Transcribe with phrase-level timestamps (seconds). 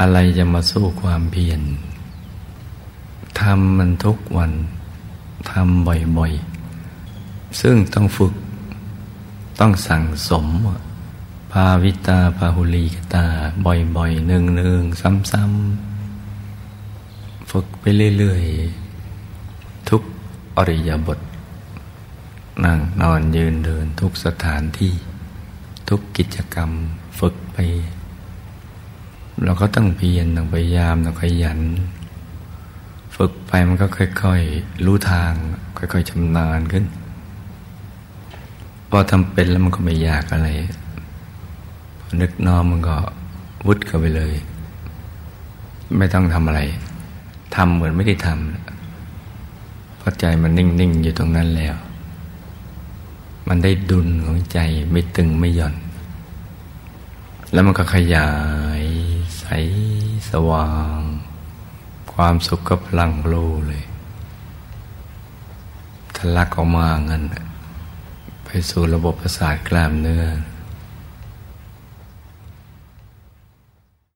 [0.00, 1.60] อะไรจะมาสู้ความเพียร
[3.40, 4.52] ทำมันทุกวัน
[5.50, 8.34] ทำบ่อยๆ ซึ่งต้องฝึก
[9.58, 10.46] ต้องสั่งสม
[11.52, 13.26] ภาวิตาภาหุลีกตา
[13.96, 17.84] บ่อยๆหนึ่งๆ ซ้ำๆ ฝึกไป
[18.18, 20.02] เรื่อยๆ ทุก
[20.56, 21.18] อริยบท
[22.64, 24.94] นั่งนอนยืนเดินทุกสถานที่
[25.88, 26.70] ทุกกิจกรรม
[27.18, 27.58] ฝึกไป
[29.44, 31.60] เราก็ต้องเพียรต้องพยายามต้องขยัน
[33.16, 33.86] ฝึกไปมันก็
[34.22, 35.32] ค่อยๆ รู้ทาง
[35.78, 36.84] ค่อยๆชำนาญขึ้น
[38.90, 40.48] พอทำเป็นแล้วมันก็ไม่ยากอะไร
[42.20, 42.96] นึกน้อมมันก็
[43.66, 44.34] วุดเข้าไปเลย
[45.98, 46.60] ไม่ต้องทำอะไร
[47.56, 51.74] ทำเหมือนไม่ได้ทำเพราะใจมันนิ่งๆ อยู่ตรงนั้นแล้ว
[53.48, 54.58] มันได้ดุลของใจ
[54.90, 55.74] ไม่ตึงไม่หย่อน
[57.52, 58.28] แล้วมันก็ขยา
[58.65, 58.65] ย
[59.48, 59.50] ส
[60.30, 60.98] สว่าง
[62.12, 63.34] ความสุขกับพลังโล
[63.68, 63.84] เลย
[66.16, 67.22] ทะลักออกมาเงิน
[68.44, 70.24] ไปสู่ระบบประสาทกล้ามเนื้อ